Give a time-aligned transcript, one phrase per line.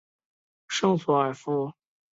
[0.67, 1.73] 圣索尔夫。